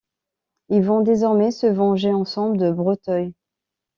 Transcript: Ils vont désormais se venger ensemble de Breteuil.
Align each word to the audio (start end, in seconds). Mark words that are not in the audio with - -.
Ils 0.69 0.81
vont 0.81 1.01
désormais 1.01 1.51
se 1.51 1.67
venger 1.67 2.11
ensemble 2.11 2.57
de 2.57 2.71
Breteuil. 2.71 3.35